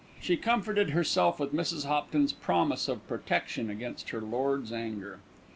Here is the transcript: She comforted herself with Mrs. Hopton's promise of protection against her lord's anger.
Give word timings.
She 0.19 0.35
comforted 0.35 0.89
herself 0.89 1.39
with 1.39 1.53
Mrs. 1.53 1.85
Hopton's 1.85 2.33
promise 2.33 2.87
of 2.87 3.07
protection 3.07 3.69
against 3.69 4.09
her 4.09 4.19
lord's 4.19 4.73
anger. 4.73 5.19